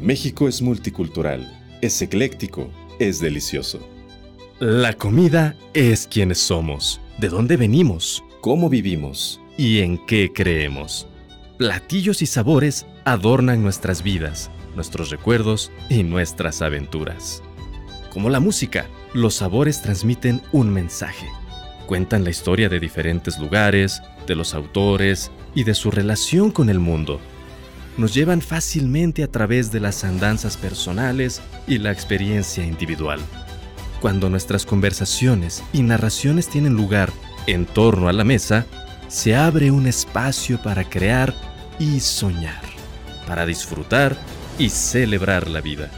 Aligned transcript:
México 0.00 0.46
es 0.46 0.60
multicultural, 0.60 1.50
es 1.80 2.00
ecléctico, 2.02 2.70
es 2.98 3.20
delicioso. 3.20 3.80
La 4.60 4.92
comida 4.92 5.56
es 5.74 6.06
quienes 6.06 6.38
somos, 6.38 7.00
de 7.18 7.28
dónde 7.28 7.56
venimos, 7.56 8.22
cómo 8.40 8.68
vivimos 8.68 9.40
y 9.56 9.80
en 9.80 9.98
qué 10.06 10.32
creemos. 10.34 11.06
Platillos 11.58 12.20
y 12.22 12.26
sabores 12.26 12.86
adornan 13.04 13.62
nuestras 13.62 14.02
vidas, 14.02 14.50
nuestros 14.74 15.10
recuerdos 15.10 15.70
y 15.88 16.02
nuestras 16.02 16.62
aventuras. 16.62 17.42
Como 18.12 18.28
la 18.30 18.40
música, 18.40 18.86
los 19.14 19.34
sabores 19.34 19.82
transmiten 19.82 20.42
un 20.52 20.70
mensaje. 20.72 21.26
Cuentan 21.86 22.24
la 22.24 22.30
historia 22.30 22.68
de 22.68 22.80
diferentes 22.80 23.38
lugares, 23.38 24.02
de 24.26 24.34
los 24.34 24.54
autores 24.54 25.30
y 25.54 25.64
de 25.64 25.74
su 25.74 25.90
relación 25.90 26.50
con 26.50 26.68
el 26.68 26.80
mundo 26.80 27.20
nos 27.96 28.12
llevan 28.14 28.42
fácilmente 28.42 29.22
a 29.22 29.28
través 29.28 29.72
de 29.72 29.80
las 29.80 30.04
andanzas 30.04 30.56
personales 30.56 31.40
y 31.66 31.78
la 31.78 31.90
experiencia 31.90 32.64
individual. 32.64 33.20
Cuando 34.00 34.28
nuestras 34.28 34.66
conversaciones 34.66 35.62
y 35.72 35.82
narraciones 35.82 36.48
tienen 36.48 36.74
lugar 36.74 37.10
en 37.46 37.64
torno 37.64 38.08
a 38.08 38.12
la 38.12 38.24
mesa, 38.24 38.66
se 39.08 39.34
abre 39.34 39.70
un 39.70 39.86
espacio 39.86 40.60
para 40.62 40.84
crear 40.84 41.34
y 41.78 42.00
soñar, 42.00 42.62
para 43.26 43.46
disfrutar 43.46 44.16
y 44.58 44.68
celebrar 44.68 45.48
la 45.48 45.60
vida. 45.60 45.90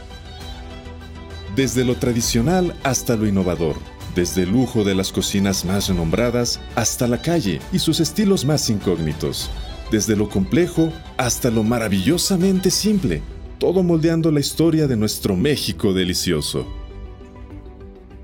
Desde 1.55 1.83
lo 1.83 1.95
tradicional 1.95 2.73
hasta 2.83 3.15
lo 3.15 3.27
innovador, 3.27 3.75
desde 4.15 4.43
el 4.43 4.51
lujo 4.51 4.83
de 4.83 4.95
las 4.95 5.11
cocinas 5.11 5.65
más 5.65 5.89
renombradas 5.89 6.59
hasta 6.75 7.07
la 7.07 7.21
calle 7.21 7.59
y 7.73 7.79
sus 7.79 7.99
estilos 7.99 8.45
más 8.45 8.69
incógnitos 8.69 9.49
desde 9.91 10.15
lo 10.15 10.29
complejo 10.29 10.91
hasta 11.17 11.49
lo 11.49 11.63
maravillosamente 11.63 12.71
simple, 12.71 13.21
todo 13.57 13.83
moldeando 13.83 14.31
la 14.31 14.39
historia 14.39 14.87
de 14.87 14.95
nuestro 14.95 15.35
México 15.35 15.93
delicioso. 15.93 16.67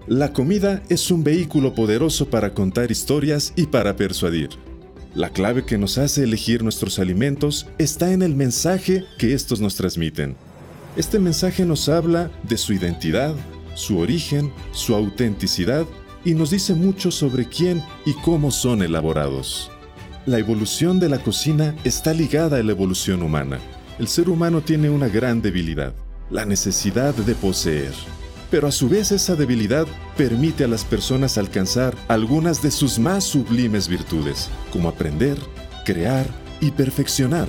La 0.08 0.34
comida 0.34 0.84
es 0.90 1.10
un 1.10 1.24
vehículo 1.24 1.74
poderoso 1.74 2.30
para 2.30 2.54
contar 2.54 2.92
historias 2.92 3.54
y 3.56 3.66
para 3.68 3.96
persuadir. 3.96 4.50
La 5.16 5.30
clave 5.30 5.66
que 5.66 5.78
nos 5.78 5.98
hace 5.98 6.24
elegir 6.24 6.62
nuestros 6.62 7.00
alimentos 7.00 7.68
está 7.80 8.12
en 8.12 8.22
el 8.22 8.36
mensaje 8.36 9.04
que 9.18 9.34
estos 9.34 9.62
nos 9.62 9.76
transmiten. 9.76 10.36
Este 10.96 11.20
mensaje 11.20 11.66
nos 11.66 11.90
habla 11.90 12.30
de 12.44 12.58
su 12.58 12.74
identidad, 12.74 13.34
su 13.74 13.98
origen, 13.98 14.52
su 14.74 14.94
autenticidad 14.94 15.86
y 16.24 16.34
nos 16.34 16.52
dice 16.52 16.74
mucho 16.74 17.12
sobre 17.12 17.48
quién 17.48 17.84
y 18.06 18.14
cómo 18.14 18.52
son 18.52 18.84
elaborados. 18.84 19.72
La 20.26 20.40
evolución 20.40 21.00
de 21.00 21.08
la 21.08 21.20
cocina 21.20 21.76
está 21.84 22.12
ligada 22.12 22.58
a 22.58 22.64
la 22.64 22.72
evolución 22.72 23.22
humana. 23.22 23.60
El 24.00 24.08
ser 24.08 24.28
humano 24.28 24.62
tiene 24.62 24.90
una 24.90 25.08
gran 25.08 25.40
debilidad, 25.40 25.94
la 26.32 26.46
necesidad 26.46 27.14
de 27.14 27.36
poseer. 27.36 27.94
Pero 28.50 28.68
a 28.68 28.72
su 28.72 28.90
vez 28.90 29.12
esa 29.12 29.36
debilidad 29.36 29.86
permite 30.18 30.64
a 30.64 30.68
las 30.68 30.84
personas 30.84 31.38
alcanzar 31.38 31.96
algunas 32.08 32.64
de 32.64 32.72
sus 32.72 32.98
más 32.98 33.24
sublimes 33.24 33.88
virtudes, 33.88 34.50
como 34.74 34.90
aprender, 34.90 35.38
crear 35.86 36.26
y 36.60 36.72
perfeccionar. 36.72 37.48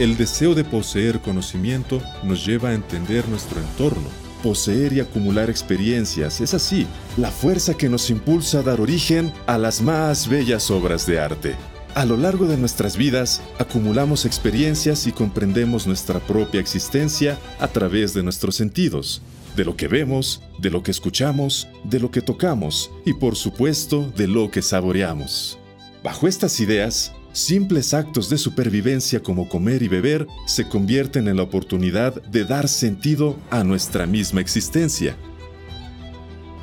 El 0.00 0.16
deseo 0.16 0.56
de 0.56 0.64
poseer 0.64 1.20
conocimiento 1.20 2.02
nos 2.24 2.44
lleva 2.44 2.70
a 2.70 2.74
entender 2.74 3.28
nuestro 3.28 3.60
entorno. 3.60 4.08
Poseer 4.42 4.92
y 4.92 4.98
acumular 4.98 5.50
experiencias 5.50 6.40
es 6.40 6.52
así, 6.52 6.84
la 7.16 7.30
fuerza 7.30 7.74
que 7.74 7.88
nos 7.88 8.10
impulsa 8.10 8.58
a 8.58 8.62
dar 8.62 8.80
origen 8.80 9.32
a 9.46 9.56
las 9.56 9.80
más 9.80 10.26
bellas 10.26 10.68
obras 10.72 11.06
de 11.06 11.20
arte. 11.20 11.54
A 11.98 12.04
lo 12.04 12.16
largo 12.16 12.46
de 12.46 12.56
nuestras 12.56 12.96
vidas, 12.96 13.42
acumulamos 13.58 14.24
experiencias 14.24 15.08
y 15.08 15.10
comprendemos 15.10 15.88
nuestra 15.88 16.20
propia 16.20 16.60
existencia 16.60 17.36
a 17.58 17.66
través 17.66 18.14
de 18.14 18.22
nuestros 18.22 18.54
sentidos, 18.54 19.20
de 19.56 19.64
lo 19.64 19.74
que 19.74 19.88
vemos, 19.88 20.40
de 20.60 20.70
lo 20.70 20.84
que 20.84 20.92
escuchamos, 20.92 21.66
de 21.82 21.98
lo 21.98 22.12
que 22.12 22.22
tocamos 22.22 22.92
y 23.04 23.14
por 23.14 23.34
supuesto 23.34 24.12
de 24.16 24.28
lo 24.28 24.48
que 24.48 24.62
saboreamos. 24.62 25.58
Bajo 26.04 26.28
estas 26.28 26.60
ideas, 26.60 27.10
simples 27.32 27.92
actos 27.92 28.30
de 28.30 28.38
supervivencia 28.38 29.20
como 29.20 29.48
comer 29.48 29.82
y 29.82 29.88
beber 29.88 30.28
se 30.46 30.68
convierten 30.68 31.26
en 31.26 31.36
la 31.36 31.42
oportunidad 31.42 32.22
de 32.22 32.44
dar 32.44 32.68
sentido 32.68 33.36
a 33.50 33.64
nuestra 33.64 34.06
misma 34.06 34.40
existencia. 34.40 35.16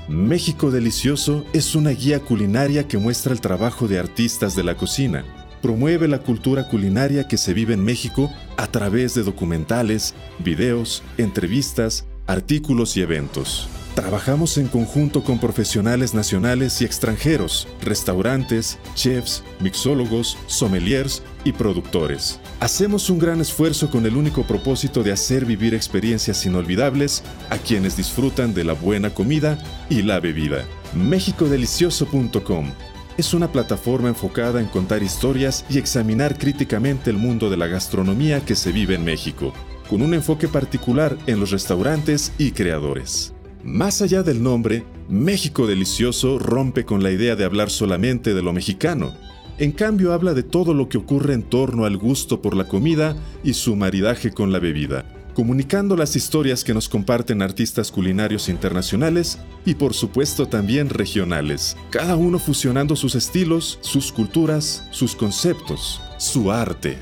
México 0.07 0.69
Delicioso 0.69 1.43
es 1.51 1.73
una 1.73 1.89
guía 1.89 2.19
culinaria 2.19 2.87
que 2.87 2.99
muestra 2.99 3.33
el 3.33 3.41
trabajo 3.41 3.87
de 3.87 3.97
artistas 3.97 4.55
de 4.55 4.63
la 4.63 4.77
cocina. 4.77 5.25
Promueve 5.63 6.07
la 6.07 6.19
cultura 6.19 6.67
culinaria 6.67 7.27
que 7.27 7.37
se 7.37 7.55
vive 7.55 7.73
en 7.73 7.83
México 7.83 8.31
a 8.55 8.67
través 8.67 9.15
de 9.15 9.23
documentales, 9.23 10.13
videos, 10.37 11.01
entrevistas, 11.17 12.05
artículos 12.27 12.95
y 12.97 13.01
eventos. 13.01 13.67
Trabajamos 13.95 14.57
en 14.57 14.67
conjunto 14.67 15.23
con 15.23 15.39
profesionales 15.39 16.13
nacionales 16.13 16.81
y 16.81 16.85
extranjeros, 16.85 17.65
restaurantes, 17.81 18.77
chefs, 18.93 19.41
mixólogos, 19.61 20.37
sommeliers 20.47 21.23
y 21.45 21.53
productores. 21.53 22.41
Hacemos 22.59 23.09
un 23.09 23.19
gran 23.19 23.39
esfuerzo 23.39 23.89
con 23.89 24.05
el 24.05 24.17
único 24.17 24.43
propósito 24.43 25.01
de 25.01 25.13
hacer 25.13 25.45
vivir 25.45 25.73
experiencias 25.73 26.45
inolvidables 26.45 27.23
a 27.49 27.57
quienes 27.57 27.95
disfrutan 27.95 28.53
de 28.53 28.65
la 28.65 28.73
buena 28.73 29.11
comida 29.11 29.57
y 29.89 30.01
la 30.01 30.19
bebida. 30.19 30.65
Mexicodelicioso.com 30.93 32.71
es 33.17 33.33
una 33.33 33.49
plataforma 33.49 34.09
enfocada 34.09 34.59
en 34.59 34.65
contar 34.65 35.03
historias 35.03 35.63
y 35.69 35.77
examinar 35.77 36.37
críticamente 36.37 37.11
el 37.11 37.17
mundo 37.17 37.49
de 37.49 37.55
la 37.55 37.67
gastronomía 37.67 38.43
que 38.43 38.57
se 38.57 38.73
vive 38.73 38.95
en 38.95 39.05
México, 39.05 39.53
con 39.89 40.01
un 40.01 40.13
enfoque 40.13 40.49
particular 40.49 41.17
en 41.27 41.39
los 41.39 41.51
restaurantes 41.51 42.33
y 42.37 42.51
creadores. 42.51 43.34
Más 43.65 44.03
allá 44.03 44.21
del 44.21 44.43
nombre, 44.43 44.83
México 45.09 45.65
Delicioso 45.65 46.37
rompe 46.37 46.85
con 46.85 47.01
la 47.01 47.09
idea 47.09 47.35
de 47.35 47.45
hablar 47.45 47.71
solamente 47.71 48.35
de 48.35 48.43
lo 48.43 48.53
mexicano. 48.53 49.11
En 49.57 49.71
cambio 49.71 50.13
habla 50.13 50.35
de 50.35 50.43
todo 50.43 50.75
lo 50.75 50.87
que 50.87 50.99
ocurre 50.99 51.33
en 51.33 51.41
torno 51.41 51.85
al 51.85 51.97
gusto 51.97 52.43
por 52.43 52.55
la 52.55 52.67
comida 52.67 53.15
y 53.43 53.55
su 53.55 53.75
maridaje 53.75 54.31
con 54.31 54.51
la 54.51 54.59
bebida, 54.59 55.03
comunicando 55.33 55.97
las 55.97 56.15
historias 56.15 56.63
que 56.63 56.75
nos 56.75 56.87
comparten 56.87 57.41
artistas 57.41 57.91
culinarios 57.91 58.49
internacionales 58.49 59.39
y 59.65 59.73
por 59.73 59.95
supuesto 59.95 60.45
también 60.47 60.91
regionales, 60.91 61.75
cada 61.89 62.15
uno 62.15 62.37
fusionando 62.37 62.95
sus 62.95 63.15
estilos, 63.15 63.79
sus 63.81 64.11
culturas, 64.11 64.83
sus 64.91 65.15
conceptos, 65.15 66.03
su 66.19 66.51
arte. 66.51 66.99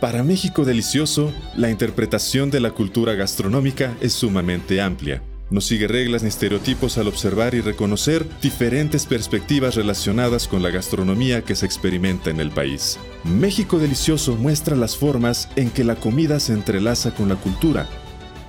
Para 0.00 0.22
México 0.22 0.64
Delicioso, 0.64 1.32
la 1.56 1.70
interpretación 1.70 2.52
de 2.52 2.60
la 2.60 2.70
cultura 2.70 3.14
gastronómica 3.14 3.96
es 4.00 4.12
sumamente 4.12 4.80
amplia 4.80 5.24
no 5.50 5.60
sigue 5.60 5.86
reglas 5.86 6.22
ni 6.22 6.28
estereotipos 6.28 6.98
al 6.98 7.08
observar 7.08 7.54
y 7.54 7.60
reconocer 7.60 8.26
diferentes 8.40 9.06
perspectivas 9.06 9.74
relacionadas 9.74 10.48
con 10.48 10.62
la 10.62 10.70
gastronomía 10.70 11.42
que 11.42 11.54
se 11.54 11.66
experimenta 11.66 12.30
en 12.30 12.40
el 12.40 12.50
país. 12.50 12.98
México 13.24 13.78
Delicioso 13.78 14.34
muestra 14.36 14.76
las 14.76 14.96
formas 14.96 15.48
en 15.56 15.70
que 15.70 15.84
la 15.84 15.96
comida 15.96 16.40
se 16.40 16.52
entrelaza 16.52 17.14
con 17.14 17.28
la 17.28 17.36
cultura, 17.36 17.88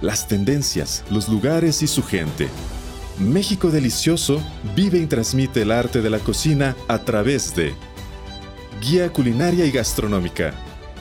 las 0.02 0.28
tendencias, 0.28 1.04
los 1.12 1.30
lugares 1.30 1.82
y 1.84 1.88
su 1.88 2.04
gente. 2.04 2.48
México 3.20 3.70
Delicioso 3.70 4.42
vive 4.76 5.00
y 5.00 5.06
transmite 5.06 5.62
el 5.62 5.72
arte 5.72 6.02
de 6.02 6.10
la 6.10 6.20
cocina 6.20 6.76
a 6.88 7.00
través 7.00 7.56
de 7.56 7.74
Guía 8.82 9.12
Culinaria 9.12 9.66
y 9.66 9.72
Gastronómica 9.72 10.54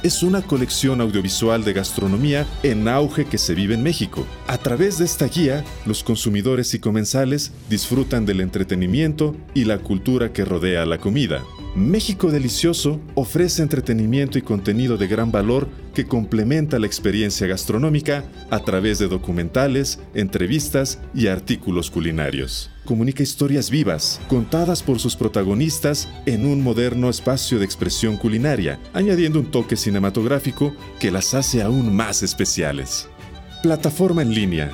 es 0.06 0.22
una 0.22 0.40
colección 0.40 1.00
audiovisual 1.00 1.64
de 1.64 1.72
gastronomía 1.72 2.46
en 2.62 2.86
auge 2.86 3.24
que 3.24 3.38
se 3.38 3.56
vive 3.56 3.74
en 3.74 3.82
México. 3.82 4.24
A 4.46 4.56
través 4.56 4.98
de 4.98 5.04
esta 5.04 5.26
guía, 5.26 5.64
los 5.84 6.04
consumidores 6.04 6.74
y 6.74 6.78
comensales 6.78 7.50
disfrutan 7.68 8.24
del 8.24 8.40
entretenimiento 8.40 9.34
y 9.52 9.64
la 9.64 9.78
cultura 9.78 10.32
que 10.32 10.44
rodea 10.44 10.86
la 10.86 10.98
comida. 10.98 11.42
México 11.76 12.31
Delicioso 12.31 13.03
ofrece 13.14 13.60
entretenimiento 13.60 14.38
y 14.38 14.42
contenido 14.42 14.97
de 14.97 15.09
gran 15.09 15.31
valor 15.31 15.69
que 15.92 16.06
complementa 16.06 16.78
la 16.78 16.87
experiencia 16.87 17.47
gastronómica 17.47 18.24
a 18.48 18.60
través 18.60 18.98
de 18.98 19.09
documentales, 19.09 19.98
entrevistas 20.15 20.98
y 21.12 21.27
artículos 21.27 21.91
culinarios. 21.91 22.71
Comunica 22.86 23.22
historias 23.22 23.68
vivas, 23.68 24.22
contadas 24.27 24.83
por 24.83 25.00
sus 25.00 25.16
protagonistas 25.16 26.09
en 26.24 26.47
un 26.47 26.62
moderno 26.62 27.10
espacio 27.10 27.59
de 27.59 27.66
expresión 27.66 28.16
culinaria, 28.16 28.80
añadiendo 28.95 29.39
un 29.39 29.50
toque 29.50 29.77
cinematográfico 29.77 30.74
que 30.98 31.10
las 31.10 31.34
hace 31.34 31.60
aún 31.60 31.95
más 31.95 32.22
especiales. 32.22 33.06
Plataforma 33.62 34.22
en 34.22 34.33
línea. 34.33 34.71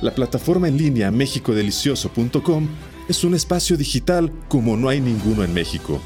La 0.00 0.14
plataforma 0.14 0.68
en 0.68 0.78
línea 0.78 1.10
mexicodelicioso.com 1.10 2.66
es 3.10 3.24
un 3.24 3.34
espacio 3.34 3.76
digital 3.76 4.32
como 4.48 4.78
no 4.78 4.88
hay 4.88 5.02
ninguno 5.02 5.44
en 5.44 5.52
México 5.52 6.00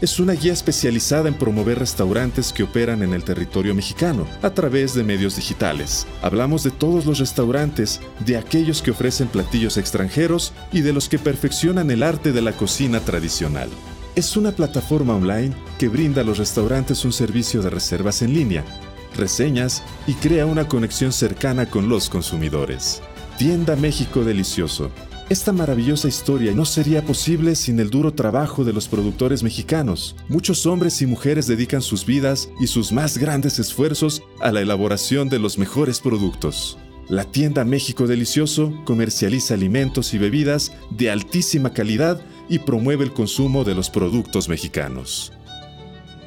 es 0.00 0.18
una 0.20 0.34
guía 0.34 0.52
especializada 0.52 1.28
en 1.28 1.34
promover 1.34 1.78
restaurantes 1.78 2.52
que 2.52 2.62
operan 2.62 3.02
en 3.02 3.14
el 3.14 3.24
territorio 3.24 3.74
mexicano 3.74 4.26
a 4.42 4.50
través 4.50 4.94
de 4.94 5.04
medios 5.04 5.36
digitales. 5.36 6.06
Hablamos 6.22 6.62
de 6.62 6.70
todos 6.70 7.06
los 7.06 7.18
restaurantes, 7.18 8.00
de 8.20 8.36
aquellos 8.36 8.82
que 8.82 8.90
ofrecen 8.90 9.28
platillos 9.28 9.76
extranjeros 9.76 10.52
y 10.72 10.80
de 10.80 10.92
los 10.92 11.08
que 11.08 11.18
perfeccionan 11.18 11.90
el 11.90 12.02
arte 12.02 12.32
de 12.32 12.42
la 12.42 12.52
cocina 12.52 13.00
tradicional. 13.00 13.68
Es 14.14 14.36
una 14.36 14.52
plataforma 14.52 15.16
online 15.16 15.54
que 15.78 15.88
brinda 15.88 16.20
a 16.20 16.24
los 16.24 16.38
restaurantes 16.38 17.04
un 17.04 17.12
servicio 17.12 17.62
de 17.62 17.70
reservas 17.70 18.22
en 18.22 18.34
línea. 18.34 18.64
reseñas 19.16 19.82
y 20.08 20.14
crea 20.14 20.44
una 20.44 20.66
conexión 20.66 21.12
cercana 21.12 21.70
con 21.70 21.88
los 21.88 22.08
consumidores. 22.08 23.00
Tienda 23.38 23.76
México 23.76 24.24
Delicioso. 24.24 24.90
Esta 25.30 25.52
maravillosa 25.52 26.06
historia 26.06 26.52
no 26.52 26.66
sería 26.66 27.02
posible 27.02 27.56
sin 27.56 27.80
el 27.80 27.88
duro 27.88 28.12
trabajo 28.12 28.62
de 28.62 28.74
los 28.74 28.88
productores 28.88 29.42
mexicanos. 29.42 30.16
Muchos 30.28 30.66
hombres 30.66 31.00
y 31.00 31.06
mujeres 31.06 31.46
dedican 31.46 31.80
sus 31.80 32.04
vidas 32.04 32.50
y 32.60 32.66
sus 32.66 32.92
más 32.92 33.16
grandes 33.16 33.58
esfuerzos 33.58 34.22
a 34.40 34.52
la 34.52 34.60
elaboración 34.60 35.30
de 35.30 35.38
los 35.38 35.56
mejores 35.56 36.00
productos. 36.00 36.76
La 37.08 37.24
tienda 37.24 37.64
México 37.64 38.06
Delicioso 38.06 38.74
comercializa 38.84 39.54
alimentos 39.54 40.12
y 40.12 40.18
bebidas 40.18 40.72
de 40.90 41.10
altísima 41.10 41.72
calidad 41.72 42.20
y 42.50 42.58
promueve 42.58 43.04
el 43.04 43.12
consumo 43.14 43.64
de 43.64 43.74
los 43.74 43.88
productos 43.88 44.50
mexicanos. 44.50 45.32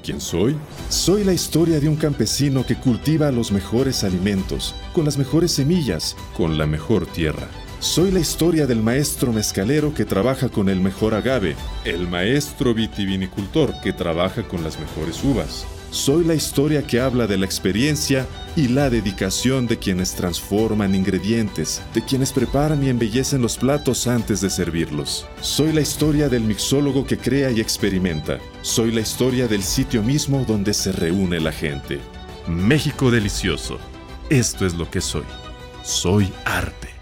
¿Quién 0.03 0.19
soy? 0.19 0.55
Soy 0.89 1.23
la 1.23 1.33
historia 1.33 1.79
de 1.79 1.87
un 1.87 1.97
campesino 1.97 2.65
que 2.65 2.75
cultiva 2.75 3.31
los 3.31 3.51
mejores 3.51 4.03
alimentos, 4.03 4.73
con 4.93 5.05
las 5.05 5.19
mejores 5.19 5.51
semillas, 5.51 6.15
con 6.35 6.57
la 6.57 6.65
mejor 6.65 7.05
tierra. 7.05 7.47
Soy 7.79 8.11
la 8.11 8.19
historia 8.19 8.65
del 8.65 8.81
maestro 8.81 9.31
mezcalero 9.31 9.93
que 9.93 10.05
trabaja 10.05 10.49
con 10.49 10.69
el 10.69 10.79
mejor 10.79 11.13
agave, 11.13 11.55
el 11.85 12.07
maestro 12.07 12.73
vitivinicultor 12.73 13.73
que 13.81 13.93
trabaja 13.93 14.43
con 14.47 14.63
las 14.63 14.79
mejores 14.79 15.23
uvas, 15.23 15.65
soy 15.89 16.25
la 16.25 16.35
historia 16.35 16.85
que 16.85 16.99
habla 16.99 17.27
de 17.27 17.37
la 17.37 17.45
experiencia 17.45 18.27
y 18.57 18.67
la 18.67 18.89
dedicación 18.89 19.67
de 19.67 19.77
quienes 19.77 20.15
transforman 20.15 20.93
ingredientes, 20.93 21.81
de 21.93 22.03
quienes 22.03 22.33
preparan 22.33 22.83
y 22.83 22.89
embellecen 22.89 23.41
los 23.41 23.57
platos 23.57 24.05
antes 24.05 24.41
de 24.41 24.49
servirlos. 24.49 25.25
Soy 25.41 25.71
la 25.71 25.81
historia 25.81 26.27
del 26.27 26.43
mixólogo 26.43 27.05
que 27.05 27.17
crea 27.17 27.51
y 27.51 27.61
experimenta. 27.61 28.39
Soy 28.61 28.91
la 28.91 29.01
historia 29.01 29.47
del 29.47 29.63
sitio 29.63 30.03
mismo 30.03 30.43
donde 30.45 30.73
se 30.73 30.91
reúne 30.91 31.39
la 31.39 31.53
gente. 31.53 31.99
México 32.47 33.09
delicioso. 33.09 33.77
Esto 34.29 34.65
es 34.65 34.73
lo 34.73 34.91
que 34.91 34.99
soy. 34.99 35.25
Soy 35.83 36.31
arte. 36.43 36.96